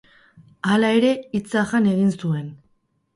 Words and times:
Hala 0.75 0.87
ere, 1.01 1.11
hitza 1.39 1.63
jan 1.73 1.91
egin 1.91 2.09
zuen. 2.15 2.49